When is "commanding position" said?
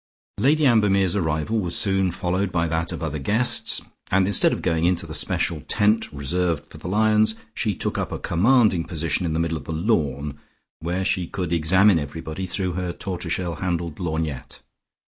8.17-9.27